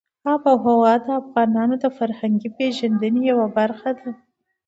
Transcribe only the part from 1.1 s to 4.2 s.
افغانانو د فرهنګي پیژندنې یوه برخه ده.